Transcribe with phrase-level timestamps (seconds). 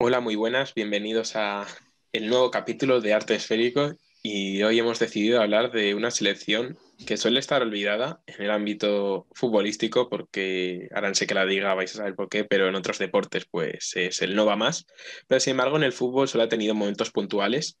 [0.00, 1.66] Hola, muy buenas, bienvenidos a
[2.12, 7.16] el nuevo capítulo de Arte Esférico y hoy hemos decidido hablar de una selección que
[7.16, 11.92] suele estar olvidada en el ámbito futbolístico porque ahora no sé que la diga, vais
[11.94, 14.86] a saber por qué, pero en otros deportes pues es el no va más,
[15.26, 17.80] pero sin embargo en el fútbol solo ha tenido momentos puntuales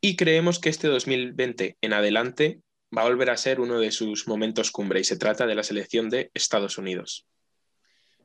[0.00, 2.62] y creemos que este 2020 en adelante
[2.96, 5.64] va a volver a ser uno de sus momentos cumbre y se trata de la
[5.64, 7.26] selección de Estados Unidos.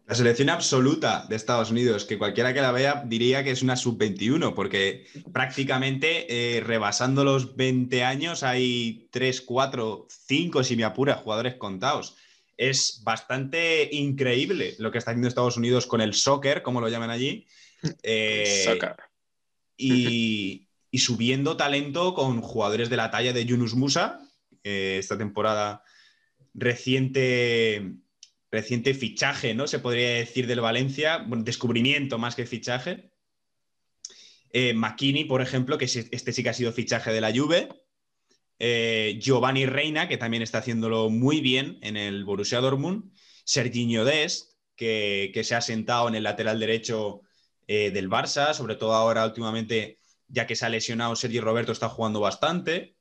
[0.08, 3.76] La selección absoluta de Estados Unidos, que cualquiera que la vea diría que es una
[3.76, 11.16] sub-21, porque prácticamente eh, rebasando los 20 años hay 3, 4, 5, si me apura,
[11.16, 12.16] jugadores contados.
[12.56, 17.10] Es bastante increíble lo que está haciendo Estados Unidos con el soccer, como lo llaman
[17.10, 17.48] allí.
[18.02, 18.96] Eh, soccer.
[19.78, 24.22] Y, y, subiendo talento con jugadores de la talla de Yunus Musa,
[24.64, 25.84] eh, esta temporada
[26.56, 27.98] reciente
[28.56, 29.68] reciente fichaje, ¿no?
[29.68, 33.12] Se podría decir del Valencia, bueno, descubrimiento más que fichaje.
[34.54, 34.74] Eh,
[35.28, 37.68] por ejemplo, que este sí que ha sido fichaje de la Juve.
[38.58, 43.12] Eh, Giovanni Reina, que también está haciéndolo muy bien en el Borussia Dortmund.
[43.44, 47.24] Serginho Dest, que, se ha sentado en el lateral derecho
[47.68, 51.90] eh, del Barça, sobre todo ahora últimamente, ya que se ha lesionado Sergi Roberto, está
[51.90, 52.96] jugando bastante.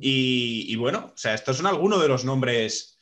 [0.00, 2.97] Y, y bueno, o sea, estos son algunos de los nombres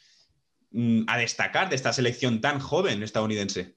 [1.07, 3.77] a destacar de esta selección tan joven estadounidense?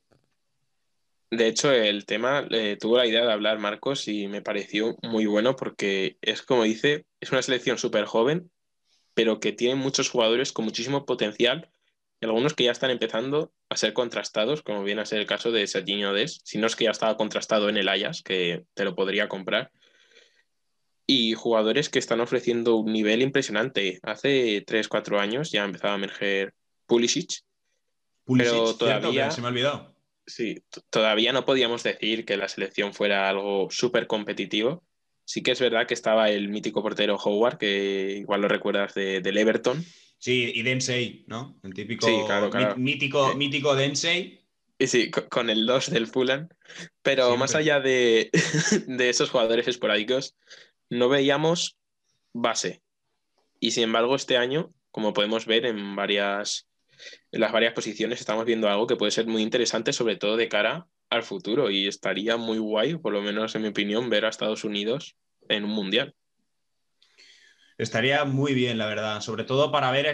[1.32, 5.28] De hecho, el tema eh, tuvo la idea de hablar Marcos y me pareció muy
[5.28, 8.50] bueno porque es como dice, es una selección súper joven,
[9.14, 11.70] pero que tiene muchos jugadores con muchísimo potencial
[12.20, 15.52] y algunos que ya están empezando a ser contrastados, como viene a ser el caso
[15.52, 18.84] de Serginho Des, si no es que ya estaba contrastado en el Ajax, que te
[18.84, 19.72] lo podría comprar.
[21.06, 24.00] Y jugadores que están ofreciendo un nivel impresionante.
[24.04, 26.54] Hace 3-4 años ya empezaba a emerger
[26.90, 27.44] Pulisic.
[28.26, 29.96] pero todavía se me ha olvidado.
[30.26, 34.84] Sí, todavía no podíamos decir que la selección fuera algo súper competitivo.
[35.26, 39.22] Sí que es verdad que estaba el mítico portero Howard, que igual lo recuerdas de,
[39.22, 39.84] del Everton.
[40.18, 41.60] Sí, y Densey, ¿no?
[41.64, 42.08] El típico
[42.78, 44.42] mítico, mítico Densey.
[44.78, 46.50] Y sí, con el 2 del Fulham.
[47.02, 48.30] Pero más allá de,
[48.88, 50.36] de esos jugadores esporádicos,
[50.90, 51.78] no veíamos
[52.34, 52.82] base.
[53.60, 56.69] Y sin embargo, este año, como podemos ver en varias
[57.32, 60.50] en las varias posiciones estamos viendo algo que puede ser muy interesante, sobre todo de
[60.50, 61.70] cara al futuro.
[61.70, 65.18] Y estaría muy guay, por lo menos en mi opinión, ver a Estados Unidos
[65.48, 66.16] en un mundial.
[67.78, 70.12] Estaría muy bien, la verdad, sobre todo para ver a,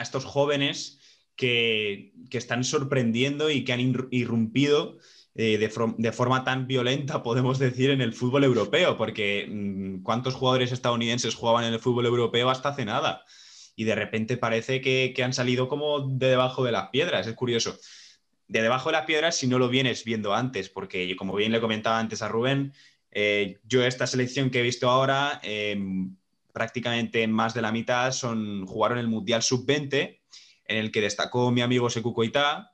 [0.00, 1.00] estos jóvenes
[1.34, 3.80] que, están sorprendiendo y que han
[4.10, 4.98] irrumpido
[5.34, 10.70] eh, de, forma tan violenta, podemos decir, en el fútbol europeo, porque mm, ¿cuántos jugadores
[10.70, 13.24] estadounidenses jugaban en el fútbol europeo hasta hace nada?
[13.76, 17.26] Y de repente parece que, han salido como de debajo de las piedras.
[17.26, 17.78] Es curioso.
[18.48, 21.60] De debajo de las piedras si no lo vienes viendo antes, porque como bien le
[21.60, 22.72] comentaba antes a Rubén,
[23.10, 26.16] eh, yo esta selección que he visto ahora, em,
[26.52, 30.20] prácticamente más de la mitad son, jugaron el Mundial Sub-20,
[30.64, 32.72] en el que destacó mi amigo Seku Koita,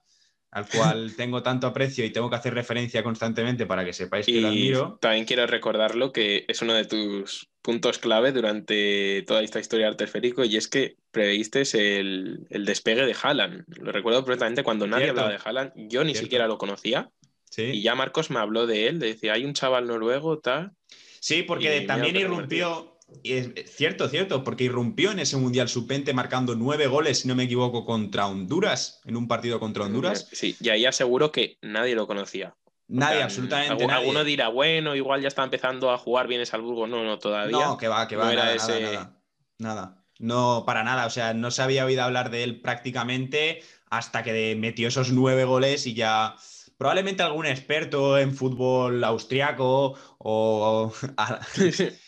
[0.57, 4.41] al cual tengo tanto aprecio y tengo que hacer referencia constantemente para que sepáis que
[4.41, 4.99] lo admiro.
[5.03, 9.91] También quiero recordarlo que es uno de tus puntos clave durante toda esta historia de
[9.91, 11.61] artesférico y es que preveíste
[12.01, 13.65] el, el despegue de Haaland.
[13.67, 17.11] Lo recuerdo perfectamente cuando nadie hablaba de Haaland, yo ni siquiera lo conocía.
[17.59, 20.73] Y ya Marcos me habló de él, decía, hay un chaval noruego, tal.
[21.21, 26.87] Sí, porque también irrumpió, es cierto, cierto, porque irrumpió en ese Mundial Sub-20 marcando nueve
[26.87, 30.29] goles, si no me equivoco, contra Honduras, en un partido contra Honduras.
[30.33, 32.57] Sí, y ahí aseguro que nadie lo conocía.
[32.89, 34.01] Nadie, absolutamente nadie.
[34.01, 36.87] Alguno dirá, bueno, igual ya está empezando a jugar bien Salzburgo.
[36.87, 37.59] No, no, todavía.
[37.59, 38.33] No, que va, que va.
[38.33, 39.21] nada, nada,
[39.59, 41.07] nada, No, para nada.
[41.07, 45.45] O sea, no se había oído hablar de él prácticamente hasta que metió esos nueve
[45.45, 46.37] goles y ya
[46.77, 50.93] probablemente algún experto en fútbol austriaco o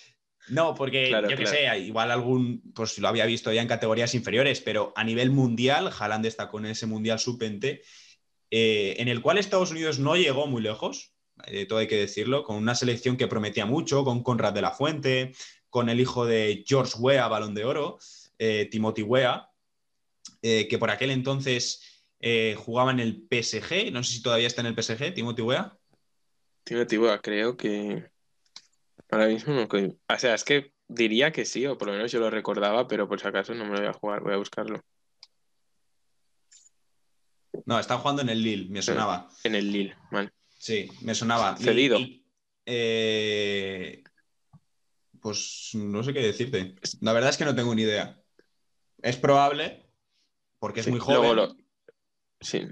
[0.50, 4.60] No, porque yo que sé, igual algún, pues lo había visto ya en categorías inferiores,
[4.60, 7.80] pero a nivel mundial, Haaland está con ese mundial sub-20,
[8.50, 11.14] eh, en el cual Estados Unidos no llegó muy lejos,
[11.46, 14.70] eh, todo hay que decirlo, con una selección que prometía mucho, con Conrad de la
[14.70, 15.32] Fuente,
[15.70, 17.98] con el hijo de George Weah, balón de oro,
[18.38, 19.50] eh, Timothy Weah,
[20.40, 22.04] que por aquel entonces
[22.56, 25.76] jugaba en el PSG, no sé si todavía está en el PSG, Timothy Weah.
[26.64, 28.08] Timothy Weah, creo que
[29.10, 29.64] Ahora mismo no.
[29.64, 33.08] O sea, es que diría que sí, o por lo menos yo lo recordaba, pero
[33.08, 34.80] por si acaso no me lo voy a jugar, voy a buscarlo.
[37.64, 39.28] No, está jugando en el Lille, me sonaba.
[39.44, 40.32] En el Lille, vale.
[40.58, 41.56] Sí, me sonaba.
[41.56, 41.98] Cedido.
[42.66, 44.02] Eh,
[45.20, 46.74] pues no sé qué decirte.
[47.00, 48.20] La verdad es que no tengo ni idea.
[49.02, 49.86] Es probable,
[50.58, 51.56] porque es muy joven.
[52.40, 52.66] Sí,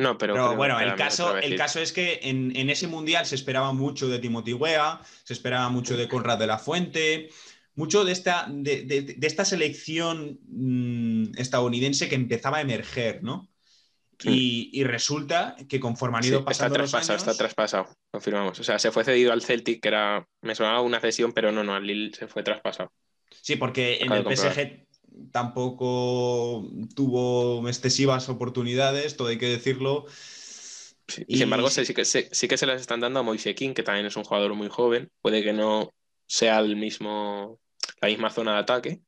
[0.00, 3.72] No, pero, bueno, el caso, el caso es que en, en ese mundial se esperaba
[3.72, 7.28] mucho de Timothy Weah, se esperaba mucho de Conrad de la Fuente,
[7.74, 13.48] mucho de esta, de, de- de esta selección mm, estadounidense que empezaba a emerger, ¿no?
[14.22, 17.88] Y, y resulta que conforme han Sí, ido está pasando los traspasado, años, está traspasado,
[18.10, 18.60] confirmamos.
[18.60, 21.64] O sea, se fue cedido al Celtic, que era, me sonaba una cesión, pero no,
[21.64, 22.92] no, al Lille se fue traspasado.
[23.42, 24.24] sí, porque en el.
[24.26, 24.86] PSG
[25.32, 26.64] tampoco
[26.94, 30.06] tuvo excesivas oportunidades, todo hay que decirlo.
[31.08, 33.22] Sí, Y- Sin embargo, sí, sí que, se- sí que se las están dando a
[33.22, 35.10] Moise King, que también es un jugador muy joven.
[35.22, 35.90] Puede que no
[36.26, 37.60] sea el mismo,
[38.00, 39.00] la misma zona de ataque,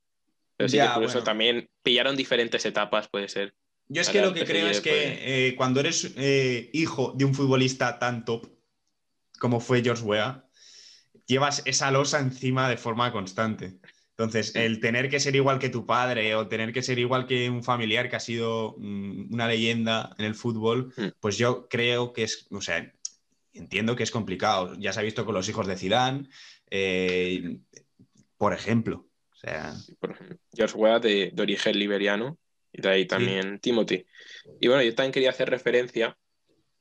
[0.57, 3.55] pero sí Ya, que por eso también pillaron diferentes etapas, puede ser.
[3.89, 7.35] Yo es que lo que creo es que eh, cuando eres eh, hijo de un
[7.35, 8.47] futbolista tan top
[9.39, 10.49] como fue George Weah,
[11.27, 13.81] llevas esa losa encima de forma constante.
[14.17, 17.49] Entonces, el tener que ser igual que tu padre o tener que ser igual que
[17.49, 21.07] un familiar que ha sido mm, una leyenda en el fútbol, Mm.
[21.19, 22.93] pues yo creo que es, o sea,
[23.55, 24.75] entiendo que es complicado.
[24.79, 26.29] Ya se ha visto con los hijos de Zidane,
[26.71, 27.59] eh,
[28.37, 29.07] por ejemplo.
[29.31, 32.39] O sea, Por ejemplo, George Weah de, de origen liberiano
[32.73, 34.07] y de ahí también Timothy.
[34.61, 36.17] Y bueno, yo también quería hacer referencia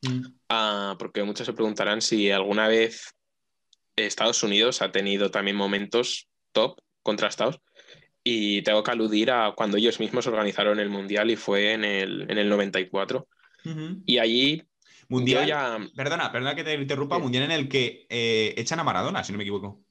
[0.02, 3.16] mm, a, porque muchos se preguntarán si alguna vez
[3.96, 7.60] Estados Unidos ha tenido también momentos top contrastados.
[8.24, 12.30] Y tengo que aludir a cuando ellos mismos organizaron el Mundial y fue en el,
[12.30, 13.28] en el 94.
[13.66, 14.04] ujú.
[14.06, 14.64] Y allí
[15.10, 15.48] Mundial.
[15.48, 15.78] ya...
[15.96, 17.16] Perdona, perdona que te interrumpa.
[17.18, 17.22] Sí.
[17.24, 19.82] Mundial en el que eh, echan a Maradona, si no me equivoco.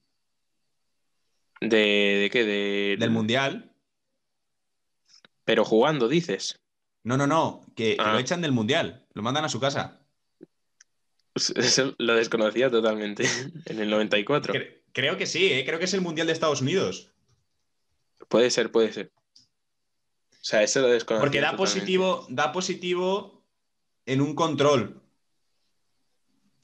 [1.59, 1.77] ¿De,
[2.21, 2.43] de qué?
[2.45, 3.73] De, Del Mundial.
[5.43, 6.59] Pero jugando, dices.
[7.03, 7.65] No, no, no.
[7.75, 8.13] Que, que Ah.
[8.13, 9.05] lo echan del Mundial.
[9.13, 10.01] Lo mandan a su casa.
[11.35, 13.25] Eso lo desconocía totalmente.
[13.65, 14.53] En el 94.
[14.91, 15.65] Cre- creo que sí, ¿eh?
[15.65, 17.11] creo que es el Mundial de Estados Unidos.
[18.27, 19.11] Puede ser, puede ser.
[20.31, 21.21] O sea, eso lo desconocía.
[21.21, 21.79] Porque da totalmente.
[21.79, 23.45] positivo, da positivo
[24.05, 25.01] en un control.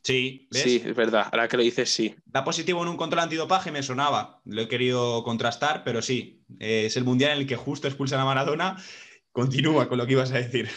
[0.04, 0.64] Sí, ¿ves?
[0.64, 1.28] Sí, es verdad.
[1.32, 2.16] Ahora que lo dices, sí.
[2.26, 4.42] Da positivo en un control antidopaje, me sonaba.
[4.46, 6.46] Lo he querido contrastar, pero sí.
[6.60, 8.82] Eh, es el mundial en el que justo expulsan a Maradona.
[9.34, 10.70] Continúa con lo que ibas a decir.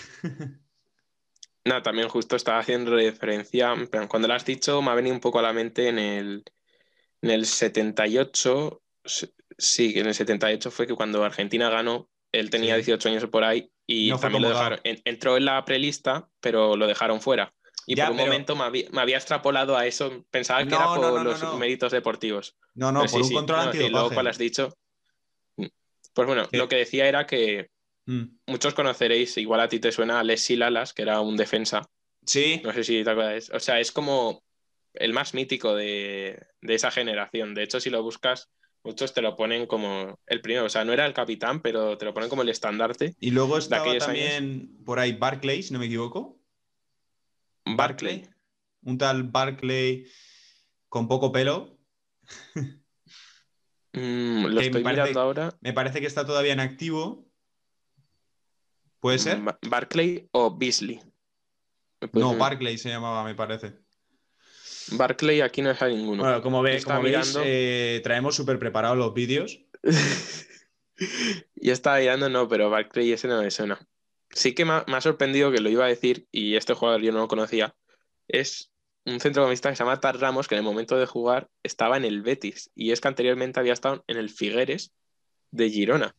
[1.65, 3.75] No, también justo estaba haciendo referencia,
[4.09, 6.45] cuando lo has dicho me ha venido un poco a la mente en el,
[7.23, 12.75] en el 78, s- sí, en el 78 fue que cuando Argentina ganó, él tenía
[12.77, 12.83] Sí.
[12.83, 16.77] 18 años por ahí y No también lo dejaron, en- entró en la prelista, pero
[16.77, 17.53] lo dejaron fuera.
[17.87, 20.71] Y Ya, por un pero- momento me había, me había extrapolado a eso, pensaba que
[20.71, 22.57] No, era por no, los méritos deportivos.
[22.75, 24.15] No, no, Pero por sí, un sí, control no, y luego antidopaje.
[24.15, 24.75] cuando has dicho...
[26.13, 26.57] Pues bueno, ¿Qué?
[26.59, 27.71] lo que decía era que
[28.07, 28.39] Mm.
[28.47, 31.89] muchos conoceréis, igual a ti te suena, a Alexis Lalas, que era un defensa.
[32.25, 33.51] Sí, No sé si te acuerdas.
[33.55, 34.43] O sea, es como
[34.95, 37.55] el más mítico de, de esa generación.
[37.55, 38.51] De hecho, si lo buscas,
[38.83, 40.67] muchos te lo ponen como el primero.
[40.67, 43.15] O sea, no era el capitán, pero te lo ponen como el estandarte.
[43.21, 46.39] y luego estaba también por ahí Barclay, si no me equivoco.
[47.65, 48.27] Barclay.
[48.83, 50.07] Un tal Barclay
[50.89, 51.79] con poco pelo.
[53.93, 55.59] Mm, lo estoy parece- mirando ahora.
[55.61, 57.27] Me parece que está todavía en activo.
[59.01, 59.41] ¿Puede ser?
[59.41, 61.01] Ba- Barclay o Beasley.
[61.99, 63.81] Pues, No, mm, Barclay se llamaba, me parece.
[64.93, 66.23] Barclay aquí no sale ninguno.
[66.23, 69.61] Bueno, como, ve, como veis, eh, traemos súper preparados los vídeos.
[71.57, 73.79] Yo estaba mirando, no, pero Barclay ese no me suena.
[74.31, 77.03] Sí que me ha, me ha sorprendido que lo iba a decir, y este jugador
[77.03, 77.75] yo no lo conocía.
[78.29, 78.71] Es
[79.05, 82.05] un centrocampista que se llama Tar Ramos, que en el momento de jugar estaba en
[82.05, 84.93] el Betis, y es que anteriormente había estado en el Figueres
[85.51, 86.15] de Girona.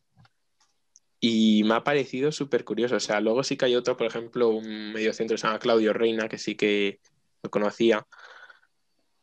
[1.24, 2.95] Y me ha parecido súper curioso.
[2.95, 5.93] O sea, luego sí que hay otro, por ejemplo, un mediocentro que se llama Claudio
[5.93, 7.00] Reina, que sí que
[7.43, 8.07] lo conocía.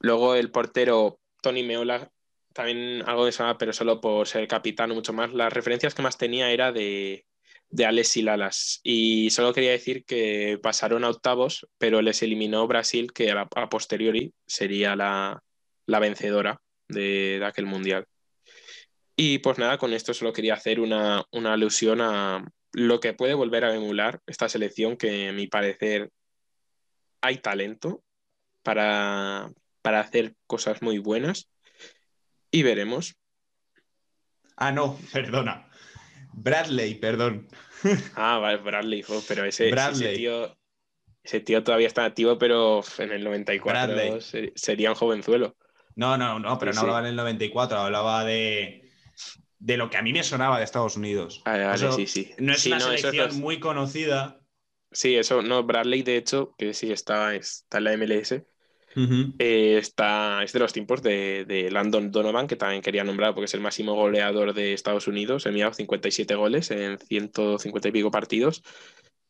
[0.01, 2.11] Luego el portero Tony Meola,
[2.53, 5.33] también algo de eso, pero solo por ser capitán o mucho más.
[5.33, 7.27] Las referencias que más tenía era de,
[7.71, 8.81] de Alex y Lalas.
[8.83, 14.33] Y solo quería decir que pasaron a octavos, pero les eliminó Brasil, que a, posteriori
[14.47, 15.43] sería la,
[15.87, 18.07] la vencedora de, de aquel mundial.
[19.17, 23.35] Y pues nada, con esto solo quería hacer una, una alusión a lo que puede
[23.35, 26.11] volver a emular esta selección, que a mi parecer
[27.21, 28.03] hay talento
[28.63, 29.51] para,
[29.83, 31.51] para hacer cosas muy buenas.
[32.51, 33.17] Y veremos.
[34.57, 35.69] Ah, no, perdona.
[36.33, 37.49] Bradley, perdón.
[38.15, 40.57] Ah, vale, Bradley, pero ese, ese tío
[41.23, 44.21] ese tío todavía está activo, pero en el 94 Bradley.
[44.21, 45.57] ser- sería un jovenzuelo.
[45.95, 46.87] No, no, no, pero Sí, no sí.
[46.87, 48.89] hablaba en el 94, hablaba de,
[49.59, 51.43] de lo que a mí me sonaba de Estados Unidos.
[51.45, 52.31] Vale, vale, Eso sí, sí.
[52.39, 54.41] No es Sí, una no, es selección muy conocida.
[54.93, 58.47] Sí, eso, no, Bradley, de hecho, que sí está, está en la MLS,
[58.97, 63.47] Eh, está, es de los tiempos de, de Landon Donovan, que también quería nombrar porque
[63.47, 68.63] es el máximo goleador de Estados Unidos, enviado 57 goles en 150 y pico partidos.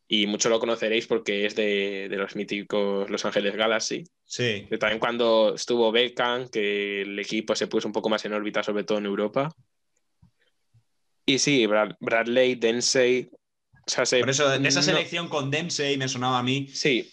[0.07, 4.05] y mucho lo conoceréis porque es de, los míticos Los Ángeles Galaxy.
[4.25, 4.67] Sí.
[4.81, 8.85] también cuando estuvo Beckham, que el equipo se puso un poco más en órbita, sobre
[8.85, 9.51] todo en Europa.
[11.27, 13.31] Y sí, Bradley, Densey.
[14.21, 16.69] Por eso, en esa selección con Densey me sonaba a mí.
[16.69, 17.11] Sí.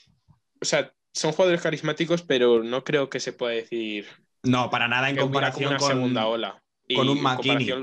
[0.62, 4.06] O sea, son jugadores carismáticos, pero no creo que se pueda decir.
[4.44, 5.88] No, para nada en comparación con.
[5.88, 6.62] segunda ola.
[6.94, 7.74] con un McKinney.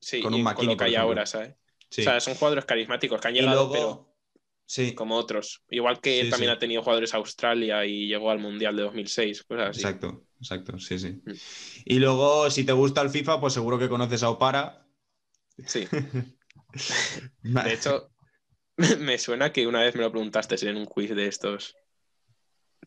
[0.00, 0.66] Sí, con un McKinney.
[0.66, 1.54] Con lo que hay ahora, ¿sabes?
[1.88, 4.16] O sea, son jugadores carismáticos que han llegado, pero
[4.66, 4.94] sí.
[4.94, 5.62] como otros.
[5.70, 9.46] Igual que él también ha tenido jugadores a Australia y llegó al Mundial de 2006.
[9.48, 11.22] Exacto, exacto, sí, sí.
[11.24, 11.32] Mm.
[11.84, 14.84] Y luego, si te gusta el FIFA, pues seguro que conoces a Opara.
[15.64, 15.86] Sí.
[17.42, 18.10] de hecho,
[18.98, 21.76] me suena que una vez me lo preguntaste en un quiz de estos.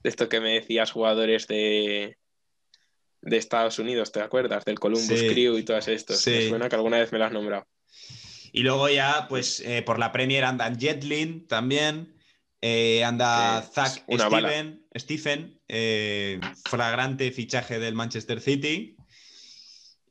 [0.03, 2.18] De esto que me decías, jugadores de,
[3.22, 4.65] de Estados Unidos, ¿te acuerdas?
[4.65, 6.25] Del Columbus Crew y todos estos.
[6.27, 7.68] Me suena que alguna vez me lo has nombrado.
[8.51, 12.15] Y luego ya, pues eh, por la Premier andan Jetlin también,
[12.62, 18.96] eh, anda Zach Steven, Stephen, eh, flagrante fichaje del Manchester City.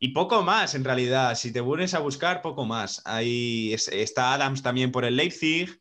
[0.01, 1.35] Y poco más, en realidad.
[1.35, 3.03] Si te vuelves a buscar, poco más.
[3.05, 5.81] Ahí está Adams también por el Leipzig.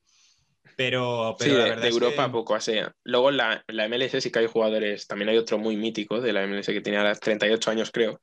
[0.78, 2.74] Pero, pero sí, la verdad de, Europa poco así.
[3.04, 6.46] Luego la, la MLS sí que hay jugadores, también hay otro muy mítico de la
[6.46, 8.22] MLS que tenía 38 años creo,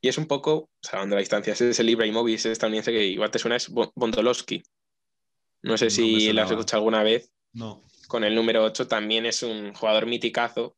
[0.00, 3.40] y es un poco, salvando la distancia, es el Ibrahimovic ese estadounidense que igual te
[3.40, 4.62] suena, es Bondolowski.
[5.62, 7.32] No sé si lo has escuchado alguna vez.
[7.52, 7.82] No.
[8.06, 10.76] Con el número 8 también es un jugador miticazo,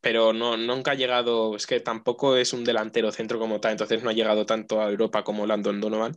[0.00, 4.04] pero no, nunca ha llegado, es que tampoco es un delantero centro como tal, entonces
[4.04, 6.16] no ha llegado tanto a Europa como Landon Donovan.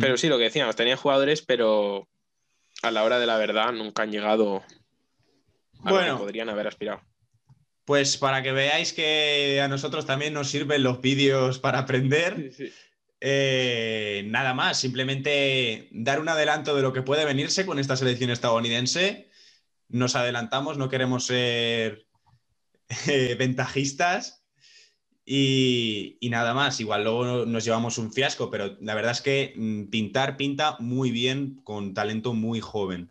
[0.00, 2.08] Pero sí, lo que decíamos, tenía jugadores, pero
[2.86, 4.64] a la hora de la verdad nunca han llegado
[5.84, 7.02] a bueno, lo que podrían haber aspirado.
[7.84, 12.52] Pues para que veáis que a nosotros también nos sirven los vídeos para aprender.
[13.20, 18.30] Eh, nada más, simplemente dar un adelanto de lo que puede venirse con esta selección
[18.30, 19.30] estadounidense.
[19.88, 22.06] Nos adelantamos, no queremos ser
[23.06, 24.35] eh, ventajistas.
[25.28, 29.54] Y, y, nada más, igual luego nos llevamos un fiasco, pero la verdad es que
[29.56, 33.10] mm, pintar pinta muy bien con talento muy joven.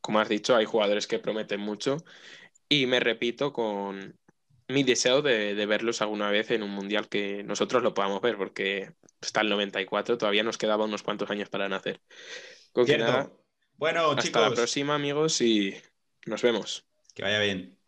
[0.00, 1.98] Como has dicho, hay jugadores que prometen mucho
[2.68, 4.16] y me repito con
[4.68, 8.92] mi deseo de, verlos alguna vez en un mundial que nosotros lo podamos ver, porque
[9.20, 12.00] está el 94, todavía nos quedaba unos cuantos años para nacer.
[12.72, 12.86] Con
[13.76, 15.74] bueno, hasta la próxima, amigos, y
[16.26, 16.84] nos vemos.
[17.14, 17.79] Que vaya bien.